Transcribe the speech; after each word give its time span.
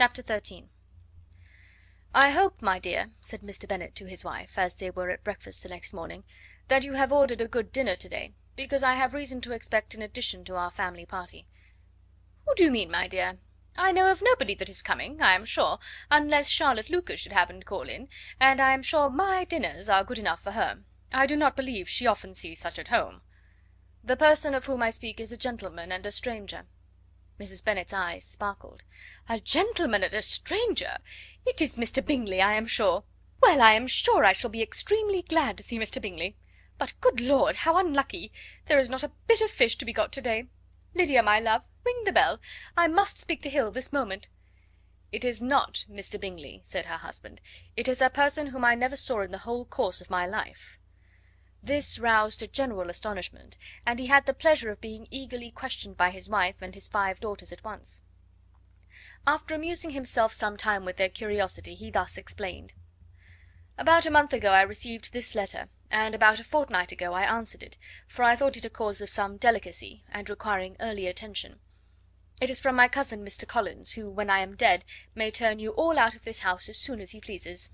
Chapter 0.00 0.22
XIII 0.22 0.68
"I 2.14 2.30
hope, 2.30 2.62
my 2.62 2.78
dear," 2.78 3.10
said 3.20 3.40
Mr. 3.40 3.66
Bennet 3.66 3.96
to 3.96 4.06
his 4.06 4.24
wife, 4.24 4.56
as 4.56 4.76
they 4.76 4.90
were 4.90 5.10
at 5.10 5.24
breakfast 5.24 5.64
the 5.64 5.68
next 5.68 5.92
morning, 5.92 6.22
"that 6.68 6.84
you 6.84 6.92
have 6.92 7.10
ordered 7.10 7.40
a 7.40 7.48
good 7.48 7.72
dinner 7.72 7.96
to 7.96 8.08
day, 8.08 8.32
because 8.54 8.84
I 8.84 8.94
have 8.94 9.12
reason 9.12 9.40
to 9.40 9.50
expect 9.50 9.96
an 9.96 10.02
addition 10.02 10.44
to 10.44 10.54
our 10.54 10.70
family 10.70 11.04
party." 11.04 11.48
"Who 12.46 12.54
do 12.54 12.62
you 12.62 12.70
mean, 12.70 12.92
my 12.92 13.08
dear? 13.08 13.38
I 13.74 13.90
know 13.90 14.08
of 14.08 14.22
nobody 14.22 14.54
that 14.54 14.68
is 14.68 14.82
coming, 14.82 15.20
I 15.20 15.34
am 15.34 15.44
sure, 15.44 15.80
unless 16.12 16.48
Charlotte 16.48 16.90
Lucas 16.90 17.18
should 17.18 17.32
happen 17.32 17.58
to 17.58 17.66
call 17.66 17.88
in, 17.88 18.08
and 18.38 18.60
I 18.60 18.74
am 18.74 18.84
sure 18.84 19.10
MY 19.10 19.46
dinners 19.46 19.88
are 19.88 20.04
good 20.04 20.20
enough 20.20 20.40
for 20.40 20.52
her. 20.52 20.84
I 21.12 21.26
do 21.26 21.34
not 21.34 21.56
believe 21.56 21.88
she 21.88 22.06
often 22.06 22.36
sees 22.36 22.60
such 22.60 22.78
at 22.78 22.86
home." 22.86 23.22
"The 24.04 24.16
person 24.16 24.54
of 24.54 24.66
whom 24.66 24.80
I 24.80 24.90
speak 24.90 25.18
is 25.18 25.32
a 25.32 25.36
gentleman 25.36 25.90
and 25.90 26.06
a 26.06 26.12
stranger." 26.12 26.66
Mrs. 27.38 27.64
Bennet's 27.64 27.92
eyes 27.92 28.24
sparkled. 28.24 28.82
"A 29.28 29.38
gentleman 29.38 30.02
and 30.02 30.12
a 30.12 30.22
stranger! 30.22 30.98
It 31.46 31.62
is 31.62 31.76
Mr. 31.76 32.04
Bingley, 32.04 32.42
I 32.42 32.54
am 32.54 32.66
sure. 32.66 33.04
Well, 33.40 33.62
I 33.62 33.74
am 33.74 33.86
sure 33.86 34.24
I 34.24 34.32
shall 34.32 34.50
be 34.50 34.60
extremely 34.60 35.22
glad 35.22 35.56
to 35.56 35.62
see 35.62 35.78
Mr. 35.78 36.02
Bingley. 36.02 36.36
But, 36.78 37.00
good 37.00 37.20
Lord, 37.20 37.54
how 37.54 37.76
unlucky! 37.76 38.32
there 38.66 38.80
is 38.80 38.90
not 38.90 39.04
a 39.04 39.12
bit 39.28 39.40
of 39.40 39.52
fish 39.52 39.76
to 39.76 39.84
be 39.84 39.92
got 39.92 40.10
to 40.14 40.20
day. 40.20 40.48
Lydia, 40.94 41.22
my 41.22 41.38
love, 41.38 41.62
ring 41.84 42.02
the 42.04 42.10
bell. 42.10 42.40
I 42.76 42.88
must 42.88 43.20
speak 43.20 43.40
to 43.42 43.50
Hill 43.50 43.70
this 43.70 43.92
moment." 43.92 44.28
"It 45.12 45.24
is 45.24 45.40
not 45.40 45.84
Mr. 45.88 46.20
Bingley," 46.20 46.60
said 46.64 46.86
her 46.86 46.96
husband; 46.96 47.40
"it 47.76 47.86
is 47.86 48.00
a 48.00 48.10
person 48.10 48.48
whom 48.48 48.64
I 48.64 48.74
never 48.74 48.96
saw 48.96 49.20
in 49.20 49.30
the 49.30 49.38
whole 49.46 49.64
course 49.64 50.00
of 50.00 50.10
my 50.10 50.26
life." 50.26 50.76
This 51.62 51.98
roused 51.98 52.42
a 52.42 52.46
general 52.46 52.88
astonishment, 52.88 53.58
and 53.84 53.98
he 53.98 54.06
had 54.06 54.26
the 54.26 54.34
pleasure 54.34 54.70
of 54.70 54.80
being 54.80 55.08
eagerly 55.10 55.50
questioned 55.50 55.96
by 55.96 56.10
his 56.10 56.28
wife 56.28 56.62
and 56.62 56.74
his 56.74 56.88
five 56.88 57.20
daughters 57.20 57.52
at 57.52 57.64
once. 57.64 58.00
After 59.26 59.54
amusing 59.54 59.90
himself 59.90 60.32
some 60.32 60.56
time 60.56 60.84
with 60.84 60.96
their 60.96 61.08
curiosity, 61.08 61.74
he 61.74 61.90
thus 61.90 62.16
explained: 62.16 62.72
"About 63.76 64.06
a 64.06 64.10
month 64.10 64.32
ago 64.32 64.52
I 64.52 64.62
received 64.62 65.12
this 65.12 65.34
letter, 65.34 65.68
and 65.90 66.14
about 66.14 66.40
a 66.40 66.44
fortnight 66.44 66.92
ago 66.92 67.12
I 67.12 67.24
answered 67.24 67.62
it, 67.62 67.76
for 68.06 68.22
I 68.22 68.36
thought 68.36 68.56
it 68.56 68.64
a 68.64 68.70
cause 68.70 69.00
of 69.00 69.10
some 69.10 69.36
delicacy, 69.36 70.04
and 70.10 70.30
requiring 70.30 70.76
early 70.80 71.06
attention. 71.06 71.60
It 72.40 72.50
is 72.50 72.60
from 72.60 72.76
my 72.76 72.86
cousin 72.86 73.24
Mr. 73.24 73.46
Collins, 73.46 73.92
who, 73.92 74.08
when 74.08 74.30
I 74.30 74.40
am 74.40 74.54
dead, 74.54 74.84
may 75.14 75.30
turn 75.30 75.58
you 75.58 75.70
all 75.70 75.98
out 75.98 76.14
of 76.14 76.22
this 76.22 76.40
house 76.40 76.68
as 76.68 76.78
soon 76.78 77.00
as 77.00 77.10
he 77.10 77.20
pleases. 77.20 77.70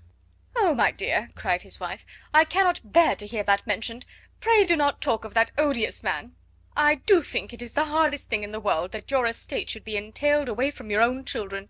"Oh, 0.57 0.73
my 0.73 0.89
dear!" 0.89 1.31
cried 1.35 1.63
his 1.63 1.81
wife, 1.81 2.05
"I 2.33 2.45
cannot 2.45 2.93
bear 2.93 3.13
to 3.17 3.27
hear 3.27 3.43
that 3.43 3.67
mentioned. 3.67 4.05
Pray 4.39 4.63
do 4.63 4.77
not 4.77 5.01
talk 5.01 5.25
of 5.25 5.33
that 5.33 5.51
odious 5.57 6.01
man. 6.01 6.33
I 6.77 6.95
do 6.95 7.21
think 7.23 7.51
it 7.51 7.61
is 7.61 7.73
the 7.73 7.91
hardest 7.91 8.29
thing 8.29 8.41
in 8.41 8.53
the 8.53 8.61
world 8.61 8.93
that 8.93 9.11
your 9.11 9.25
estate 9.25 9.69
should 9.69 9.83
be 9.83 9.97
entailed 9.97 10.47
away 10.47 10.71
from 10.71 10.89
your 10.89 11.01
own 11.01 11.25
children. 11.25 11.67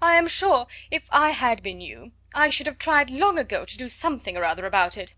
I 0.00 0.16
am 0.16 0.26
sure, 0.26 0.66
if 0.90 1.02
I 1.10 1.32
had 1.32 1.62
been 1.62 1.82
you, 1.82 2.12
I 2.34 2.48
should 2.48 2.66
have 2.66 2.78
tried 2.78 3.10
long 3.10 3.38
ago 3.38 3.66
to 3.66 3.76
do 3.76 3.90
something 3.90 4.38
or 4.38 4.44
other 4.44 4.64
about 4.64 4.96
it." 4.96 5.14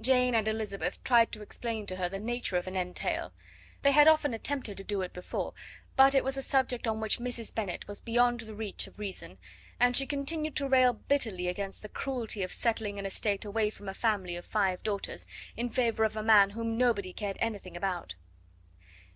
Jane 0.00 0.34
and 0.34 0.48
Elizabeth 0.48 1.04
tried 1.04 1.32
to 1.32 1.42
explain 1.42 1.84
to 1.88 1.96
her 1.96 2.08
the 2.08 2.18
nature 2.18 2.56
of 2.56 2.66
an 2.66 2.76
entail. 2.76 3.34
They 3.82 3.92
had 3.92 4.08
often 4.08 4.32
attempted 4.32 4.78
to 4.78 4.84
do 4.84 5.02
it 5.02 5.12
before, 5.12 5.52
but 5.96 6.14
it 6.14 6.24
was 6.24 6.38
a 6.38 6.42
subject 6.42 6.88
on 6.88 7.02
which 7.02 7.18
Mrs. 7.18 7.54
Bennet 7.54 7.86
was 7.86 8.00
beyond 8.00 8.40
the 8.40 8.54
reach 8.54 8.86
of 8.86 8.98
reason, 8.98 9.36
and 9.84 9.98
she 9.98 10.06
continued 10.06 10.56
to 10.56 10.66
rail 10.66 10.94
bitterly 10.94 11.46
against 11.46 11.82
the 11.82 11.90
cruelty 11.90 12.42
of 12.42 12.50
settling 12.50 12.98
an 12.98 13.04
estate 13.04 13.44
away 13.44 13.68
from 13.68 13.86
a 13.86 13.92
family 13.92 14.34
of 14.34 14.42
five 14.46 14.82
daughters, 14.82 15.26
in 15.58 15.68
favour 15.68 16.04
of 16.04 16.16
a 16.16 16.22
man 16.22 16.48
whom 16.50 16.78
nobody 16.78 17.12
cared 17.12 17.36
anything 17.38 17.76
about. 17.76 18.14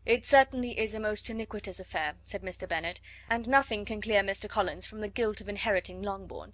"It 0.05 0.27
certainly 0.27 0.79
is 0.79 0.93
a 0.95 1.01
most 1.01 1.31
iniquitous 1.31 1.81
affair," 1.81 2.17
said 2.23 2.43
Mr. 2.43 2.69
Bennet, 2.69 3.01
"and 3.31 3.49
nothing 3.49 3.87
can 3.87 4.03
clear 4.03 4.21
Mr. 4.21 4.47
Collins 4.47 4.87
from 4.87 5.01
the 5.01 5.09
guilt 5.09 5.41
of 5.41 5.49
inheriting 5.49 6.03
Longbourn; 6.03 6.53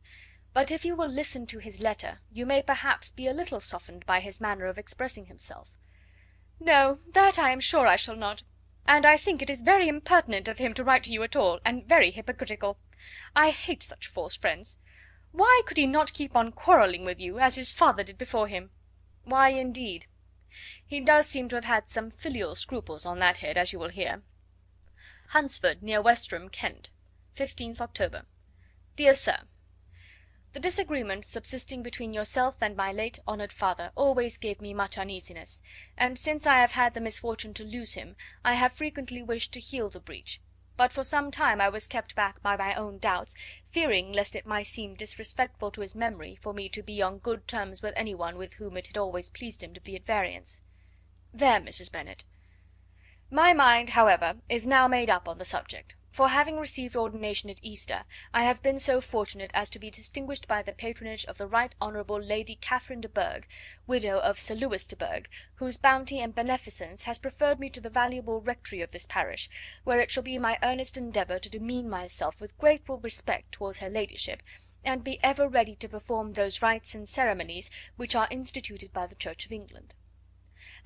but 0.52 0.70
if 0.70 0.84
you 0.84 0.94
will 0.94 1.08
listen 1.08 1.44
to 1.48 1.58
his 1.58 1.80
letter, 1.80 2.20
you 2.32 2.46
may 2.46 2.62
perhaps 2.62 3.10
be 3.10 3.26
a 3.26 3.34
little 3.34 3.58
softened 3.58 4.06
by 4.06 4.20
his 4.20 4.40
manner 4.40 4.66
of 4.66 4.78
expressing 4.78 5.26
himself." 5.26 5.70
"No, 6.60 7.00
that 7.08 7.36
I 7.36 7.50
am 7.50 7.58
sure 7.58 7.88
I 7.88 7.96
shall 7.96 8.14
not; 8.14 8.44
and 8.86 9.04
I 9.04 9.16
think 9.16 9.42
it 9.42 9.50
is 9.50 9.62
very 9.62 9.88
impertinent 9.88 10.46
of 10.46 10.58
him 10.58 10.72
to 10.74 10.84
write 10.84 11.02
to 11.02 11.12
you 11.12 11.24
at 11.24 11.34
all, 11.34 11.58
and 11.64 11.84
very 11.84 12.12
hypocritical. 12.12 12.78
I 13.36 13.50
hate 13.50 13.82
such 13.82 14.06
false 14.06 14.34
friends. 14.34 14.78
Why 15.30 15.60
could 15.66 15.76
he 15.76 15.86
not 15.86 16.14
keep 16.14 16.34
on 16.34 16.52
quarrelling 16.52 17.04
with 17.04 17.20
you, 17.20 17.38
as 17.38 17.56
his 17.56 17.70
father 17.70 18.02
did 18.02 18.16
before 18.16 18.48
him?" 18.48 18.70
"Why, 19.24 19.50
indeed? 19.50 20.06
He 20.86 21.00
does 21.00 21.28
seem 21.28 21.50
to 21.50 21.56
have 21.56 21.66
had 21.66 21.86
some 21.86 22.10
filial 22.12 22.54
scruples 22.54 23.04
on 23.04 23.18
that 23.18 23.36
head, 23.44 23.58
as 23.58 23.74
you 23.74 23.78
will 23.78 23.90
hear. 23.90 24.22
Hunsford, 25.28 25.82
near 25.82 26.00
Westerham, 26.00 26.48
Kent, 26.48 26.88
15th 27.36 27.78
October. 27.82 28.24
"Dear 28.96 29.12
Sir, 29.12 29.40
The 30.54 30.60
disagreement 30.60 31.26
subsisting 31.26 31.82
between 31.82 32.14
yourself 32.14 32.62
and 32.62 32.74
my 32.74 32.90
late 32.90 33.18
honoured 33.28 33.52
father 33.52 33.92
always 33.96 34.38
gave 34.38 34.62
me 34.62 34.72
much 34.72 34.96
uneasiness, 34.96 35.60
and 35.94 36.18
since 36.18 36.46
I 36.46 36.58
have 36.60 36.72
had 36.72 36.94
the 36.94 37.02
misfortune 37.02 37.52
to 37.52 37.64
lose 37.64 37.92
him, 37.92 38.16
I 38.42 38.54
have 38.54 38.72
frequently 38.72 39.20
wished 39.22 39.52
to 39.52 39.60
heal 39.60 39.90
the 39.90 40.00
breach 40.00 40.40
but 40.76 40.92
for 40.92 41.04
some 41.04 41.30
time 41.30 41.60
I 41.60 41.68
was 41.68 41.86
kept 41.86 42.14
back 42.14 42.42
by 42.42 42.56
my 42.56 42.74
own 42.74 42.98
doubts, 42.98 43.34
fearing 43.70 44.12
lest 44.12 44.34
it 44.34 44.46
might 44.46 44.66
seem 44.66 44.94
disrespectful 44.94 45.70
to 45.72 45.80
his 45.80 45.94
memory 45.94 46.38
for 46.40 46.52
me 46.52 46.68
to 46.70 46.82
be 46.82 47.00
on 47.00 47.18
good 47.18 47.46
terms 47.46 47.82
with 47.82 47.94
any 47.96 48.14
one 48.14 48.36
with 48.36 48.54
whom 48.54 48.76
it 48.76 48.88
had 48.88 48.98
always 48.98 49.30
pleased 49.30 49.62
him 49.62 49.74
to 49.74 49.80
be 49.80 49.96
at 49.96 50.06
variance. 50.06 50.62
There, 51.32 51.60
Mrs. 51.60 51.90
Bennet. 51.90 52.24
My 53.30 53.52
mind, 53.52 53.90
however, 53.90 54.36
is 54.48 54.66
now 54.66 54.86
made 54.88 55.10
up 55.10 55.28
on 55.28 55.38
the 55.38 55.44
subject 55.44 55.96
for 56.14 56.28
having 56.28 56.60
received 56.60 56.94
ordination 56.94 57.50
at 57.50 57.58
Easter, 57.60 58.04
I 58.32 58.44
have 58.44 58.62
been 58.62 58.78
so 58.78 59.00
fortunate 59.00 59.50
as 59.52 59.68
to 59.70 59.80
be 59.80 59.90
distinguished 59.90 60.46
by 60.46 60.62
the 60.62 60.70
patronage 60.70 61.24
of 61.24 61.38
the 61.38 61.46
Right 61.48 61.74
Honourable 61.82 62.22
Lady 62.22 62.54
Catherine 62.54 63.00
de 63.00 63.08
Bourgh, 63.08 63.48
widow 63.88 64.20
of 64.20 64.38
Sir 64.38 64.54
Lewis 64.54 64.86
de 64.86 64.94
Bourgh, 64.94 65.28
whose 65.56 65.76
bounty 65.76 66.20
and 66.20 66.32
beneficence 66.32 67.02
has 67.06 67.18
preferred 67.18 67.58
me 67.58 67.68
to 67.68 67.80
the 67.80 67.90
valuable 67.90 68.40
rectory 68.40 68.80
of 68.80 68.92
this 68.92 69.06
parish, 69.06 69.50
where 69.82 69.98
it 69.98 70.08
shall 70.12 70.22
be 70.22 70.38
my 70.38 70.56
earnest 70.62 70.96
endeavour 70.96 71.40
to 71.40 71.50
demean 71.50 71.90
myself 71.90 72.40
with 72.40 72.56
grateful 72.58 72.98
respect 72.98 73.50
towards 73.50 73.78
her 73.78 73.90
ladyship, 73.90 74.40
and 74.84 75.02
be 75.02 75.18
ever 75.20 75.48
ready 75.48 75.74
to 75.74 75.88
perform 75.88 76.34
those 76.34 76.62
rites 76.62 76.94
and 76.94 77.08
ceremonies 77.08 77.72
which 77.96 78.14
are 78.14 78.28
instituted 78.30 78.92
by 78.92 79.04
the 79.04 79.16
Church 79.16 79.46
of 79.46 79.50
England. 79.50 79.96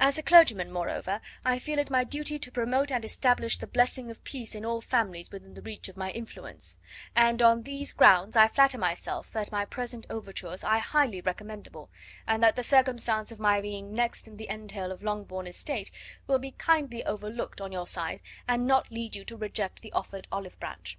As 0.00 0.16
a 0.16 0.22
clergyman, 0.22 0.70
moreover, 0.70 1.20
I 1.44 1.58
feel 1.58 1.80
it 1.80 1.90
my 1.90 2.04
duty 2.04 2.38
to 2.38 2.52
promote 2.52 2.92
and 2.92 3.04
establish 3.04 3.58
the 3.58 3.66
blessing 3.66 4.12
of 4.12 4.22
peace 4.22 4.54
in 4.54 4.64
all 4.64 4.80
families 4.80 5.32
within 5.32 5.54
the 5.54 5.60
reach 5.60 5.88
of 5.88 5.96
my 5.96 6.12
influence; 6.12 6.78
and 7.16 7.42
on 7.42 7.64
these 7.64 7.92
grounds 7.92 8.36
I 8.36 8.46
flatter 8.46 8.78
myself 8.78 9.32
that 9.32 9.50
my 9.50 9.64
present 9.64 10.06
overtures 10.08 10.62
are 10.62 10.78
highly 10.78 11.20
recommendable, 11.20 11.90
and 12.28 12.40
that 12.44 12.54
the 12.54 12.62
circumstance 12.62 13.32
of 13.32 13.40
my 13.40 13.60
being 13.60 13.92
next 13.92 14.28
in 14.28 14.36
the 14.36 14.48
entail 14.48 14.92
of 14.92 15.02
Longbourn 15.02 15.48
estate 15.48 15.90
will 16.28 16.38
be 16.38 16.52
kindly 16.52 17.04
overlooked 17.04 17.60
on 17.60 17.72
your 17.72 17.88
side, 17.88 18.22
and 18.46 18.68
not 18.68 18.92
lead 18.92 19.16
you 19.16 19.24
to 19.24 19.36
reject 19.36 19.82
the 19.82 19.90
offered 19.92 20.28
olive 20.30 20.60
branch. 20.60 20.96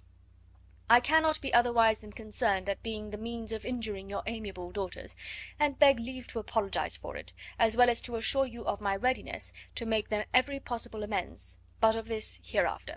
I 0.92 0.98
cannot 0.98 1.40
be 1.40 1.54
otherwise 1.54 2.00
than 2.00 2.10
concerned 2.10 2.68
at 2.68 2.82
being 2.82 3.10
the 3.10 3.16
means 3.16 3.52
of 3.52 3.64
injuring 3.64 4.10
your 4.10 4.24
amiable 4.26 4.72
daughters, 4.72 5.14
and 5.56 5.78
beg 5.78 6.00
leave 6.00 6.26
to 6.26 6.40
apologize 6.40 6.96
for 6.96 7.16
it, 7.16 7.32
as 7.60 7.76
well 7.76 7.88
as 7.88 8.00
to 8.02 8.16
assure 8.16 8.44
you 8.44 8.64
of 8.64 8.80
my 8.80 8.96
readiness 8.96 9.52
to 9.76 9.86
make 9.86 10.08
them 10.08 10.24
every 10.34 10.58
possible 10.58 11.04
amends, 11.04 11.58
but 11.80 11.94
of 11.94 12.08
this 12.08 12.40
hereafter. 12.42 12.96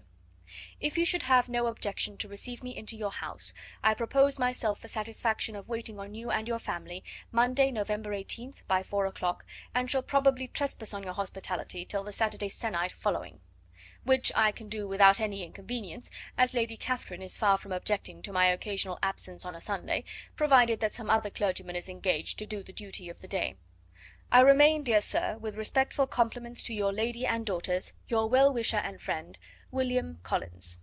If 0.80 0.98
you 0.98 1.06
should 1.06 1.24
have 1.24 1.48
no 1.48 1.68
objection 1.68 2.18
to 2.18 2.28
receive 2.28 2.64
me 2.64 2.76
into 2.76 2.98
your 2.98 3.12
house, 3.12 3.54
I 3.84 3.94
propose 3.94 4.40
myself 4.40 4.82
the 4.82 4.88
satisfaction 4.88 5.56
of 5.56 5.70
waiting 5.70 6.00
on 6.00 6.16
you 6.16 6.32
and 6.32 6.48
your 6.48 6.58
family, 6.58 7.04
Monday, 7.32 7.70
November 7.70 8.10
18th, 8.10 8.66
by 8.68 8.82
four 8.82 9.06
o'clock, 9.06 9.46
and 9.76 9.92
shall 9.92 10.02
probably 10.02 10.48
trespass 10.48 10.96
on 10.96 11.04
your 11.04 11.14
hospitality 11.14 11.86
till 11.86 12.04
the 12.04 12.12
Saturday 12.12 12.50
sennight 12.50 12.92
following 12.92 13.40
which 14.04 14.32
I 14.36 14.52
can 14.52 14.70
do 14.70 14.88
without 14.88 15.20
any 15.20 15.44
inconvenience, 15.44 16.10
as 16.38 16.54
Lady 16.54 16.76
Catherine 16.76 17.22
is 17.22 17.38
far 17.38 17.58
from 17.58 17.72
objecting 17.72 18.22
to 18.22 18.34
my 18.34 18.48
occasional 18.48 19.00
absence 19.02 19.46
on 19.46 19.56
a 19.56 19.62
Sunday, 19.62 20.04
provided 20.36 20.80
that 20.80 20.94
some 20.94 21.10
other 21.10 21.30
clergyman 21.30 21.76
is 21.76 21.88
engaged 21.88 22.38
to 22.40 22.46
do 22.46 22.64
the 22.64 22.74
duty 22.74 23.10
of 23.10 23.22
the 23.22 23.28
day. 23.28 23.56
I 24.32 24.42
remain, 24.42 24.84
dear 24.84 25.00
sir, 25.00 25.38
with 25.40 25.56
respectful 25.56 26.08
compliments 26.08 26.64
to 26.64 26.74
your 26.74 26.92
lady 26.92 27.26
and 27.26 27.46
daughters, 27.46 27.94
your 28.08 28.28
well 28.28 28.52
wisher 28.52 28.78
and 28.78 29.02
friend, 29.02 29.38
William 29.72 30.20
Collins. 30.24 30.80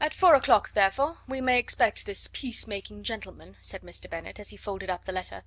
"At 0.00 0.14
four 0.14 0.34
o'clock, 0.34 0.72
therefore, 0.72 1.18
we 1.28 1.40
may 1.40 1.58
expect 1.58 2.06
this 2.06 2.28
peace 2.32 2.66
making 2.66 3.02
gentleman," 3.02 3.56
said 3.60 3.82
Mr. 3.82 4.08
Bennet, 4.08 4.40
as 4.40 4.50
he 4.50 4.56
folded 4.56 4.88
up 4.88 5.04
the 5.04 5.12
letter. 5.12 5.42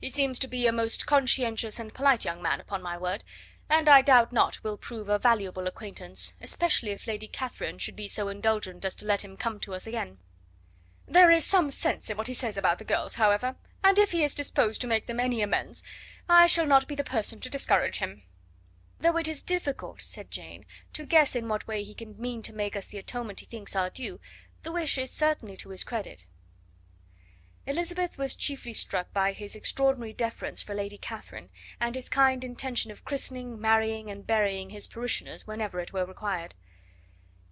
"He 0.00 0.10
seems 0.10 0.38
to 0.40 0.48
be 0.48 0.66
a 0.66 0.72
most 0.72 1.06
conscientious 1.06 1.78
and 1.78 1.94
polite 1.94 2.24
young 2.24 2.42
man, 2.42 2.60
upon 2.60 2.82
my 2.82 2.98
word 2.98 3.22
and 3.72 3.88
I 3.88 4.02
doubt 4.02 4.34
not 4.34 4.62
will 4.62 4.76
prove 4.76 5.08
a 5.08 5.18
valuable 5.18 5.66
acquaintance, 5.66 6.34
especially 6.42 6.90
if 6.90 7.06
Lady 7.06 7.26
Catherine 7.26 7.78
should 7.78 7.96
be 7.96 8.06
so 8.06 8.28
indulgent 8.28 8.84
as 8.84 8.94
to 8.96 9.06
let 9.06 9.24
him 9.24 9.34
come 9.34 9.58
to 9.60 9.72
us 9.72 9.86
again. 9.86 10.18
There 11.08 11.30
is 11.30 11.46
some 11.46 11.70
sense 11.70 12.10
in 12.10 12.18
what 12.18 12.26
he 12.26 12.34
says 12.34 12.58
about 12.58 12.78
the 12.78 12.84
girls, 12.84 13.14
however, 13.14 13.56
and 13.82 13.98
if 13.98 14.12
he 14.12 14.22
is 14.22 14.34
disposed 14.34 14.82
to 14.82 14.86
make 14.86 15.06
them 15.06 15.18
any 15.18 15.40
amends, 15.40 15.82
I 16.28 16.46
shall 16.48 16.66
not 16.66 16.86
be 16.86 16.94
the 16.94 17.02
person 17.02 17.40
to 17.40 17.48
discourage 17.48 17.96
him." 17.96 18.24
"Though 19.00 19.16
it 19.16 19.26
is 19.26 19.40
difficult," 19.40 20.02
said 20.02 20.30
Jane, 20.30 20.66
"to 20.92 21.06
guess 21.06 21.34
in 21.34 21.48
what 21.48 21.66
way 21.66 21.82
he 21.82 21.94
can 21.94 22.20
mean 22.20 22.42
to 22.42 22.52
make 22.52 22.76
us 22.76 22.88
the 22.88 22.98
atonement 22.98 23.40
he 23.40 23.46
thinks 23.46 23.74
our 23.74 23.88
due, 23.88 24.20
The 24.64 24.72
wish 24.72 24.98
is 24.98 25.10
certainly 25.10 25.56
to 25.56 25.70
his 25.70 25.82
credit." 25.82 26.26
Elizabeth 27.64 28.18
was 28.18 28.34
chiefly 28.34 28.72
struck 28.72 29.12
by 29.12 29.32
his 29.32 29.54
extraordinary 29.54 30.12
deference 30.12 30.60
for 30.60 30.74
Lady 30.74 30.98
Catherine, 30.98 31.48
and 31.80 31.94
his 31.94 32.08
kind 32.08 32.42
intention 32.42 32.90
of 32.90 33.04
christening, 33.04 33.60
marrying, 33.60 34.10
and 34.10 34.26
burying 34.26 34.70
his 34.70 34.88
parishioners 34.88 35.46
whenever 35.46 35.78
it 35.78 35.92
were 35.92 36.04
required. 36.04 36.56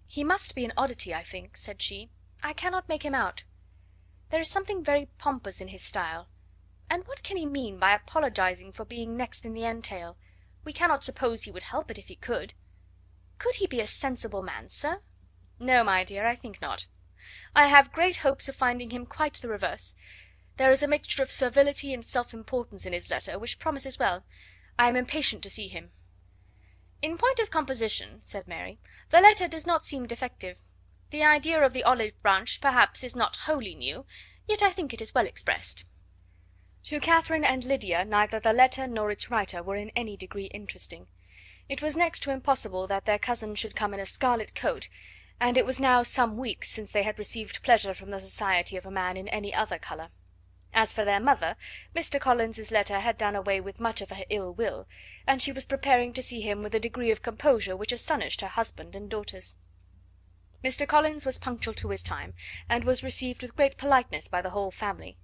"He 0.05 0.25
must 0.25 0.53
be 0.53 0.65
an 0.65 0.73
oddity, 0.75 1.13
I 1.13 1.23
think," 1.23 1.55
said 1.55 1.81
she. 1.81 2.11
"I 2.43 2.51
cannot 2.51 2.89
make 2.89 3.03
him 3.03 3.15
out. 3.15 3.45
There 4.31 4.41
is 4.41 4.49
something 4.49 4.83
very 4.83 5.05
pompous 5.17 5.61
in 5.61 5.69
his 5.69 5.81
style. 5.81 6.27
And 6.89 7.07
what 7.07 7.23
can 7.23 7.37
he 7.37 7.45
mean 7.45 7.79
by 7.79 7.93
apologising 7.93 8.73
for 8.73 8.83
being 8.83 9.15
next 9.15 9.45
in 9.45 9.53
the 9.53 9.63
entail? 9.63 10.17
We 10.65 10.73
cannot 10.73 11.05
suppose 11.05 11.43
he 11.43 11.51
would 11.51 11.63
help 11.63 11.89
it 11.89 11.97
if 11.97 12.09
he 12.09 12.17
could. 12.17 12.53
Could 13.37 13.55
he 13.55 13.65
be 13.65 13.79
a 13.79 13.87
sensible 13.87 14.41
man, 14.41 14.67
sir?" 14.67 15.01
"No, 15.57 15.85
my 15.85 16.03
dear, 16.03 16.27
I 16.27 16.35
think 16.35 16.61
not. 16.61 16.87
I 17.55 17.67
have 17.67 17.93
great 17.93 18.17
hopes 18.17 18.49
of 18.49 18.57
finding 18.57 18.89
him 18.89 19.05
quite 19.05 19.35
the 19.35 19.47
reverse. 19.47 19.95
There 20.57 20.69
is 20.69 20.83
a 20.83 20.87
mixture 20.89 21.23
of 21.23 21.31
servility 21.31 21.93
and 21.93 22.03
self 22.03 22.33
importance 22.33 22.85
in 22.85 22.91
his 22.91 23.09
letter 23.09 23.39
which 23.39 23.57
promises 23.57 23.97
well. 23.97 24.25
I 24.77 24.89
am 24.89 24.97
impatient 24.97 25.41
to 25.43 25.49
see 25.49 25.69
him." 25.69 25.93
"In 27.01 27.17
point 27.17 27.39
of 27.39 27.49
composition," 27.49 28.19
said 28.25 28.49
Mary, 28.49 28.79
"the 29.11 29.21
letter 29.21 29.47
does 29.47 29.65
not 29.65 29.85
seem 29.85 30.07
defective. 30.07 30.59
The 31.11 31.23
idea 31.23 31.63
of 31.63 31.71
the 31.71 31.85
olive 31.85 32.21
branch 32.21 32.59
perhaps 32.59 33.01
is 33.01 33.15
not 33.15 33.37
wholly 33.47 33.75
new, 33.75 34.05
yet 34.45 34.61
I 34.61 34.73
think 34.73 34.93
it 34.93 35.01
is 35.01 35.15
well 35.15 35.25
expressed." 35.25 35.85
To 36.83 36.99
Catherine 36.99 37.45
and 37.45 37.63
Lydia 37.63 38.03
neither 38.03 38.41
the 38.41 38.51
letter 38.51 38.87
nor 38.87 39.09
its 39.09 39.31
writer 39.31 39.63
were 39.63 39.77
in 39.77 39.91
any 39.91 40.17
degree 40.17 40.47
interesting. 40.47 41.07
It 41.69 41.81
was 41.81 41.95
next 41.95 42.23
to 42.23 42.31
impossible 42.31 42.87
that 42.87 43.05
their 43.05 43.19
cousin 43.19 43.55
should 43.55 43.73
come 43.73 43.93
in 43.93 44.01
a 44.01 44.05
scarlet 44.05 44.53
coat, 44.53 44.89
it 45.57 45.65
was 45.65 45.79
now 45.79 46.03
some 46.03 46.37
weeks 46.37 46.69
since 46.69 46.91
they 46.91 47.03
had 47.03 47.17
received 47.17 47.63
pleasure 47.63 47.93
from 47.93 48.11
the 48.11 48.19
society 48.19 48.77
of 48.77 48.85
a 48.85 48.91
man 48.91 49.17
in 49.17 49.27
any 49.29 49.53
other 49.53 49.79
colour. 49.79 50.09
As 50.73 50.93
for 50.93 51.03
their 51.03 51.19
mother, 51.19 51.57
Mr. 51.95 52.19
Collins's 52.19 52.71
letter 52.71 52.99
had 52.99 53.17
done 53.17 53.35
away 53.35 53.59
with 53.59 53.79
much 53.79 54.01
of 54.01 54.09
her 54.11 54.23
ill 54.29 54.53
will, 54.53 54.87
and 55.27 55.41
she 55.41 55.51
was 55.51 55.65
preparing 55.65 56.13
to 56.13 56.21
see 56.21 56.41
him 56.41 56.63
with 56.63 56.73
a 56.75 56.79
degree 56.79 57.11
of 57.11 57.21
composure 57.21 57.75
which 57.75 57.91
astonished 57.91 58.41
her 58.41 58.47
husband 58.47 58.95
and 58.95 59.09
daughters. 59.09 59.55
Mr. 60.63 60.87
Collins 60.87 61.25
was 61.25 61.39
punctual 61.39 61.73
to 61.73 61.89
his 61.89 62.03
time, 62.03 62.35
and 62.69 62.83
was 62.83 63.03
received 63.03 63.41
with 63.41 63.55
great 63.55 63.77
politeness 63.77 64.27
by 64.27 64.41
the 64.41 64.51
whole 64.51 64.71
family. 64.71 65.17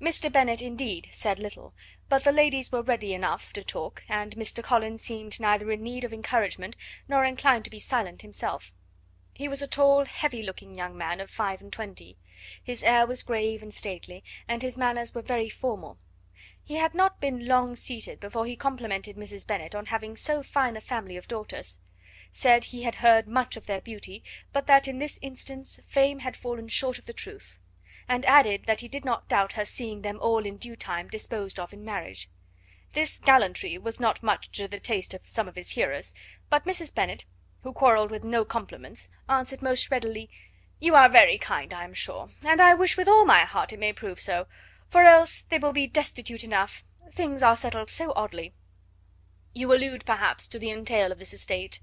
Mr. 0.00 0.30
Bennet, 0.30 0.62
indeed, 0.62 1.08
said 1.10 1.40
little, 1.40 1.74
but 2.08 2.22
the 2.22 2.30
ladies 2.30 2.70
were 2.70 2.80
ready 2.80 3.12
enough 3.12 3.52
to 3.52 3.64
talk, 3.64 4.04
and 4.08 4.36
Mr. 4.36 4.62
Collins 4.62 5.02
seemed 5.02 5.40
neither 5.40 5.70
in 5.72 5.82
need 5.82 6.04
of 6.04 6.12
encouragement 6.12 6.76
nor 7.08 7.24
inclined 7.24 7.64
to 7.64 7.70
be 7.70 7.80
silent 7.80 8.22
himself. 8.22 8.72
He 9.38 9.46
was 9.46 9.62
a 9.62 9.68
tall, 9.68 10.04
heavy 10.04 10.42
looking 10.42 10.74
young 10.74 10.98
man 10.98 11.20
of 11.20 11.30
five 11.30 11.60
and 11.60 11.72
twenty. 11.72 12.16
His 12.60 12.82
air 12.82 13.06
was 13.06 13.22
grave 13.22 13.62
and 13.62 13.72
stately, 13.72 14.24
and 14.48 14.62
his 14.62 14.76
manners 14.76 15.14
were 15.14 15.22
very 15.22 15.48
formal. 15.48 15.96
He 16.64 16.74
had 16.74 16.92
not 16.92 17.20
been 17.20 17.46
long 17.46 17.76
seated 17.76 18.18
before 18.18 18.46
he 18.46 18.56
complimented 18.56 19.14
Mrs. 19.14 19.46
Bennet 19.46 19.76
on 19.76 19.86
having 19.86 20.16
so 20.16 20.42
fine 20.42 20.76
a 20.76 20.80
family 20.80 21.16
of 21.16 21.28
daughters; 21.28 21.78
said 22.32 22.64
he 22.64 22.82
had 22.82 22.96
heard 22.96 23.28
much 23.28 23.56
of 23.56 23.66
their 23.66 23.80
beauty, 23.80 24.24
but 24.52 24.66
that 24.66 24.88
in 24.88 24.98
this 24.98 25.20
instance 25.22 25.78
fame 25.86 26.18
had 26.18 26.36
fallen 26.36 26.66
short 26.66 26.98
of 26.98 27.06
the 27.06 27.12
truth 27.12 27.60
and 28.08 28.26
added 28.26 28.64
that 28.66 28.80
he 28.80 28.88
did 28.88 29.04
not 29.04 29.28
doubt 29.28 29.52
her 29.52 29.64
seeing 29.64 30.02
them 30.02 30.18
all 30.20 30.44
in 30.44 30.56
due 30.56 30.74
time 30.74 31.06
disposed 31.06 31.60
of 31.60 31.72
in 31.72 31.84
marriage. 31.84 32.28
This 32.92 33.20
gallantry 33.20 33.78
was 33.78 34.00
not 34.00 34.20
much 34.20 34.50
to 34.56 34.66
the 34.66 34.80
taste 34.80 35.14
of 35.14 35.28
some 35.28 35.46
of 35.46 35.54
his 35.54 35.70
hearers, 35.70 36.12
but 36.50 36.64
Mrs. 36.64 36.92
Bennet, 36.92 37.24
who 37.64 37.72
quarrelled 37.72 38.12
with 38.12 38.22
no 38.22 38.44
compliments, 38.44 39.08
answered 39.28 39.60
most 39.60 39.90
readily: 39.90 40.30
"You 40.78 40.94
are 40.94 41.08
very 41.08 41.38
kind, 41.38 41.74
I 41.74 41.82
am 41.82 41.92
sure, 41.92 42.30
and 42.44 42.60
I 42.60 42.72
wish 42.72 42.96
with 42.96 43.08
all 43.08 43.24
my 43.24 43.40
heart 43.40 43.72
it 43.72 43.80
may 43.80 43.92
prove 43.92 44.20
so, 44.20 44.46
for 44.88 45.02
else 45.02 45.42
they 45.42 45.58
will 45.58 45.72
be 45.72 45.88
destitute 45.88 46.44
enough. 46.44 46.84
Things 47.10 47.42
are 47.42 47.56
settled 47.56 47.90
so 47.90 48.12
oddly." 48.14 48.54
"You 49.52 49.74
allude, 49.74 50.06
perhaps, 50.06 50.46
to 50.46 50.60
the 50.60 50.70
entail 50.70 51.10
of 51.10 51.18
this 51.18 51.32
estate." 51.32 51.80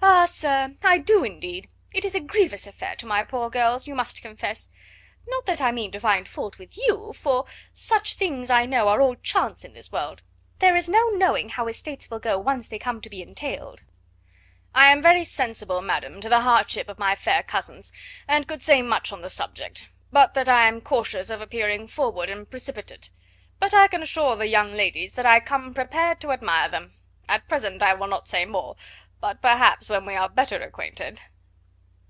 "Ah, 0.00 0.26
sir, 0.26 0.76
I 0.84 0.98
do 0.98 1.24
indeed. 1.24 1.68
It 1.92 2.04
is 2.04 2.14
a 2.14 2.20
grievous 2.20 2.68
affair 2.68 2.94
to 2.94 3.06
my 3.06 3.24
poor 3.24 3.50
girls, 3.50 3.88
you 3.88 3.96
must 3.96 4.22
confess. 4.22 4.68
Not 5.26 5.44
that 5.46 5.60
I 5.60 5.72
mean 5.72 5.90
to 5.90 5.98
find 5.98 6.28
fault 6.28 6.56
with 6.56 6.78
you, 6.78 7.12
for 7.14 7.46
such 7.72 8.14
things 8.14 8.48
I 8.48 8.64
know 8.64 8.86
are 8.86 9.00
all 9.00 9.16
chance 9.16 9.64
in 9.64 9.72
this 9.72 9.90
world. 9.90 10.22
There 10.60 10.76
is 10.76 10.88
no 10.88 11.08
knowing 11.08 11.48
how 11.48 11.66
estates 11.66 12.08
will 12.08 12.20
go 12.20 12.38
once 12.38 12.68
they 12.68 12.78
come 12.78 13.00
to 13.00 13.10
be 13.10 13.22
entailed." 13.22 13.82
"I 14.74 14.92
am 14.92 15.02
very 15.02 15.24
sensible, 15.24 15.80
madam, 15.80 16.20
to 16.20 16.28
the 16.28 16.40
hardship 16.40 16.88
of 16.88 16.98
my 16.98 17.14
fair 17.14 17.42
cousins, 17.42 17.92
and 18.28 18.46
could 18.46 18.62
say 18.62 18.82
much 18.82 19.12
on 19.12 19.22
the 19.22 19.30
subject, 19.30 19.88
but 20.12 20.34
that 20.34 20.48
I 20.48 20.68
am 20.68 20.80
cautious 20.80 21.30
of 21.30 21.40
appearing 21.40 21.88
forward 21.88 22.30
and 22.30 22.50
precipitate. 22.50 23.10
But 23.58 23.74
I 23.74 23.88
can 23.88 24.02
assure 24.02 24.36
the 24.36 24.46
young 24.46 24.72
ladies 24.72 25.14
that 25.14 25.26
I 25.26 25.40
come 25.40 25.74
prepared 25.74 26.20
to 26.20 26.30
admire 26.30 26.68
them. 26.68 26.94
At 27.28 27.48
present 27.48 27.82
I 27.82 27.94
will 27.94 28.06
not 28.06 28.28
say 28.28 28.44
more, 28.44 28.76
but 29.20 29.42
perhaps 29.42 29.88
when 29.88 30.06
we 30.06 30.14
are 30.14 30.28
better 30.28 30.60
acquainted 30.60 31.22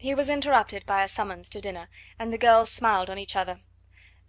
he 0.01 0.15
was 0.15 0.31
interrupted 0.31 0.87
by 0.87 1.05
a 1.05 1.09
summons 1.09 1.47
to 1.51 1.61
dinner, 1.61 1.91
and 2.19 2.33
the 2.33 2.39
girls 2.39 2.71
smiled 2.73 3.11
on 3.11 3.19
each 3.19 3.37
other. 3.37 3.61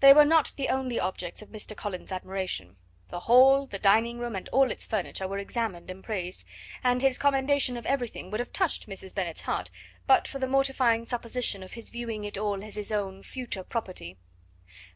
They 0.02 0.14
were 0.14 0.26
not 0.26 0.52
the 0.58 0.68
only 0.68 1.00
objects 1.00 1.42
of 1.42 1.48
Mr. 1.48 1.78
Collins's 1.78 2.12
admiration. 2.12 2.76
The 3.12 3.28
hall, 3.28 3.68
the 3.68 3.78
dining 3.78 4.20
room, 4.20 4.38
and 4.38 4.48
all 4.54 4.72
its 4.72 4.88
furniture 4.88 5.28
were 5.28 5.38
examined 5.38 5.92
and 5.92 6.02
praised, 6.02 6.46
and 6.82 7.02
his 7.02 7.18
commendation 7.18 7.76
of 7.76 7.86
everything 7.86 8.32
would 8.32 8.40
have 8.40 8.54
touched 8.54 8.88
Mrs. 8.88 9.14
Bennet's 9.14 9.42
heart, 9.42 9.70
but 10.08 10.30
for 10.30 10.40
the 10.40 10.48
mortifying 10.48 11.04
supposition 11.04 11.62
of 11.62 11.74
his 11.74 11.90
viewing 11.90 12.24
it 12.24 12.38
all 12.38 12.64
as 12.64 12.76
his 12.76 12.90
own 12.90 13.22
future 13.22 13.64
property. 13.64 14.18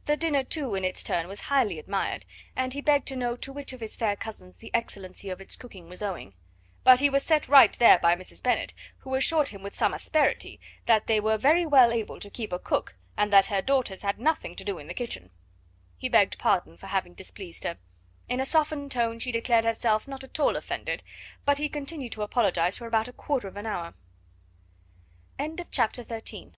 The 0.06 0.16
dinner, 0.16 0.46
too, 0.46 0.76
in 0.76 0.86
its 0.86 1.04
turn 1.04 1.28
was 1.28 1.52
highly 1.52 1.78
admired, 1.78 2.26
and 2.56 2.74
he 2.74 2.80
begged 2.80 3.06
to 3.10 3.18
know 3.18 3.36
to 3.36 3.52
which 3.52 3.74
of 3.74 3.82
his 3.82 3.98
fair 3.98 4.16
cousins 4.16 4.56
the 4.56 4.74
excellency 4.74 5.30
of 5.30 5.42
its 5.42 5.58
cooking 5.58 5.90
was 5.90 6.02
owing. 6.02 6.36
But 6.86 7.02
he 7.02 7.10
was 7.10 7.24
set 7.24 7.50
right 7.50 7.78
there 7.78 8.00
by 8.00 8.16
Mrs. 8.16 8.42
Bennet, 8.42 8.74
who 9.00 9.14
assured 9.16 9.50
him 9.50 9.62
with 9.62 9.76
some 9.76 9.94
asperity 9.94 10.62
that 10.86 11.08
they 11.08 11.20
were 11.20 11.38
very 11.38 11.66
well 11.66 11.92
able 11.92 12.22
to 12.22 12.30
keep 12.30 12.54
a 12.54 12.60
cook, 12.60 12.96
and 13.18 13.34
that 13.34 13.48
her 13.48 13.62
daughters 13.62 14.04
had 14.04 14.20
nothing 14.20 14.56
to 14.56 14.64
do 14.64 14.78
in 14.78 14.88
the 14.88 14.94
kitchen. 14.94 15.32
He 15.98 16.08
begged 16.08 16.38
pardon 16.38 16.78
for 16.78 16.88
having 16.88 17.14
displeased 17.14 17.66
her. 17.66 17.78
In 18.28 18.40
a 18.40 18.46
softened 18.46 18.92
tone 18.92 19.20
she 19.20 19.32
declared 19.32 19.66
herself 19.66 20.08
not 20.08 20.24
at 20.24 20.40
all 20.40 20.56
offended, 20.56 21.04
but 21.46 21.60
he 21.60 21.70
continued 21.70 22.12
to 22.14 22.24
apologize 22.24 22.78
for 22.78 22.88
about 22.88 23.08
a 23.08 23.14
quarter 23.14 23.48
of 23.48 23.58
an 23.58 23.66
hour. 23.66 23.94
Chapter 25.72 26.04
13 26.04 26.54